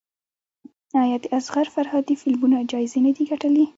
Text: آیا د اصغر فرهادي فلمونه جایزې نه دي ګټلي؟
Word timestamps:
آیا 1.03 1.17
د 1.23 1.25
اصغر 1.37 1.67
فرهادي 1.75 2.15
فلمونه 2.21 2.57
جایزې 2.71 2.99
نه 3.05 3.11
دي 3.17 3.23
ګټلي؟ 3.31 3.65